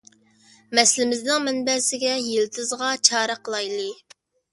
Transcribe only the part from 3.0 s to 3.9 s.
چارە قىلايلى.